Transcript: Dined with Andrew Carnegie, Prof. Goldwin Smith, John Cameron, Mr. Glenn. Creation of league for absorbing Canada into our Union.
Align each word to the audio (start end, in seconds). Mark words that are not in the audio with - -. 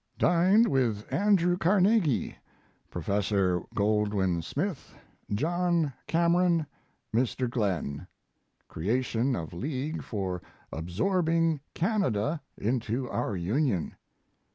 Dined 0.17 0.67
with 0.67 1.05
Andrew 1.13 1.57
Carnegie, 1.59 2.35
Prof. 2.89 3.29
Goldwin 3.75 4.41
Smith, 4.41 4.95
John 5.31 5.93
Cameron, 6.07 6.65
Mr. 7.13 7.47
Glenn. 7.47 8.07
Creation 8.67 9.35
of 9.35 9.53
league 9.53 10.01
for 10.01 10.41
absorbing 10.71 11.59
Canada 11.75 12.41
into 12.57 13.07
our 13.11 13.35
Union. 13.35 13.95